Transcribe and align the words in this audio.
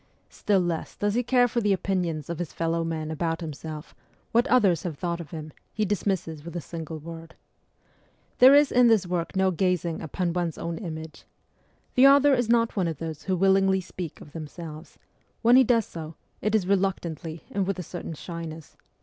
Still 0.31 0.61
less 0.61 0.95
does 0.95 1.13
he 1.13 1.21
care 1.21 1.47
for 1.47 1.61
the 1.61 1.73
opinions 1.73 2.27
of 2.27 2.39
his 2.39 2.51
fellow 2.51 2.83
men 2.83 3.11
about 3.11 3.39
himself; 3.41 3.93
what 4.31 4.47
others 4.47 4.81
have 4.81 4.97
thought 4.97 5.19
of 5.21 5.29
him, 5.29 5.53
he 5.71 5.85
dismisses 5.85 6.43
with 6.43 6.55
a 6.55 6.59
single 6.59 6.97
word. 6.97 7.35
There 8.39 8.55
is 8.55 8.71
in 8.71 8.87
this 8.87 9.05
work 9.05 9.35
no 9.35 9.51
gazing 9.51 10.01
upon 10.01 10.33
one's 10.33 10.57
own 10.57 10.79
image. 10.79 11.25
The 11.93 12.07
author 12.07 12.33
is 12.33 12.49
not 12.49 12.75
one 12.75 12.87
of 12.87 12.97
those 12.97 13.25
who 13.25 13.37
willingly 13.37 13.79
speak 13.79 14.19
of 14.21 14.31
themselves; 14.31 14.97
when 15.43 15.55
he 15.55 15.63
does 15.63 15.85
so, 15.85 16.15
it 16.41 16.55
is 16.55 16.65
reluctantly 16.65 17.43
and 17.51 17.67
with 17.67 17.77
a 17.77 17.83
certain 17.83 18.15
shyness. 18.15 18.75